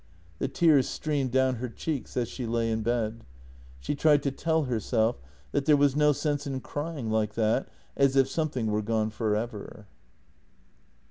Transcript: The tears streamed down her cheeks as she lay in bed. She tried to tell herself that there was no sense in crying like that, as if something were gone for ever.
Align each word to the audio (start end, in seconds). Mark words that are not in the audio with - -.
The 0.39 0.47
tears 0.47 0.89
streamed 0.89 1.29
down 1.31 1.57
her 1.57 1.69
cheeks 1.69 2.17
as 2.17 2.27
she 2.27 2.47
lay 2.47 2.71
in 2.71 2.81
bed. 2.81 3.23
She 3.79 3.93
tried 3.93 4.23
to 4.23 4.31
tell 4.31 4.63
herself 4.63 5.21
that 5.51 5.65
there 5.65 5.77
was 5.77 5.95
no 5.95 6.11
sense 6.11 6.47
in 6.47 6.59
crying 6.61 7.11
like 7.11 7.35
that, 7.35 7.69
as 7.95 8.15
if 8.15 8.27
something 8.27 8.65
were 8.65 8.81
gone 8.81 9.11
for 9.11 9.35
ever. 9.35 9.85